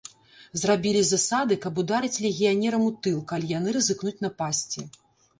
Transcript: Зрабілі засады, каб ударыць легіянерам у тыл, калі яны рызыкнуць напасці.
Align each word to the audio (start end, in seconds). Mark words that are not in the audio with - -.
Зрабілі 0.59 1.01
засады, 1.09 1.57
каб 1.65 1.81
ударыць 1.83 2.21
легіянерам 2.25 2.85
у 2.85 2.93
тыл, 3.07 3.19
калі 3.33 3.51
яны 3.59 3.75
рызыкнуць 3.77 4.15
напасці. 4.27 4.87